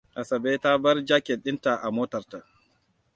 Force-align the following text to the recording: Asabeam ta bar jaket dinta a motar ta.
Asabeam 0.19 0.57
ta 0.63 0.69
bar 0.83 0.97
jaket 1.09 1.39
dinta 1.45 1.71
a 1.85 1.87
motar 1.95 2.23
ta. 2.31 2.39